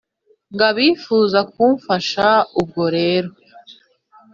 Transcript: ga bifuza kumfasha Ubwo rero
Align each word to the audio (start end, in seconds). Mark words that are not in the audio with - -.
ga 0.57 0.69
bifuza 0.77 1.39
kumfasha 1.51 2.27
Ubwo 2.59 2.83
rero 2.97 3.29